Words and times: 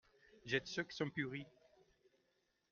Jette 0.45 0.65
ceux 0.65 0.81
qui 0.81 0.95
sont 0.95 1.11
pourris. 1.11 1.45